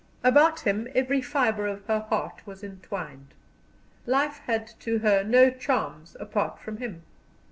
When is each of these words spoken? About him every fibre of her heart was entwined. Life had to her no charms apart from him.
About 0.23 0.61
him 0.61 0.87
every 0.95 1.21
fibre 1.21 1.67
of 1.67 1.85
her 1.85 1.99
heart 2.09 2.41
was 2.47 2.63
entwined. 2.63 3.35
Life 4.07 4.39
had 4.47 4.65
to 4.79 4.97
her 4.97 5.23
no 5.23 5.51
charms 5.51 6.17
apart 6.19 6.59
from 6.59 6.77
him. 6.77 7.03